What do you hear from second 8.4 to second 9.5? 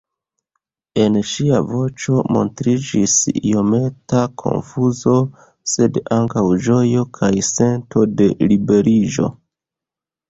liberiĝo.